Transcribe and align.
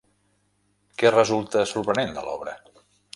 Què 1.01 1.11
resulta 1.11 1.65
sorprenent 1.73 2.17
de 2.17 2.25
l'obra? 2.29 2.57